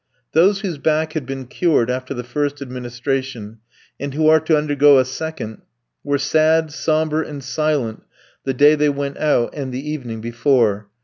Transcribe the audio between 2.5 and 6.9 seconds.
administration, and who are to undergo a second, were sad,